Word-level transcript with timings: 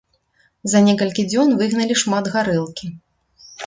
За 0.73 0.81
некалькі 0.87 1.27
дзён 1.31 1.55
выгналі 1.61 2.01
шмат 2.05 2.35
гарэлкі. 2.37 2.95